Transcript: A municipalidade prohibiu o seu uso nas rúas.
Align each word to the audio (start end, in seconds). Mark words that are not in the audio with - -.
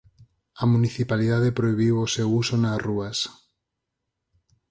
A 0.63 0.65
municipalidade 0.73 1.55
prohibiu 1.57 1.95
o 2.05 2.11
seu 2.15 2.27
uso 2.41 2.55
nas 2.63 2.79
rúas. 2.87 3.17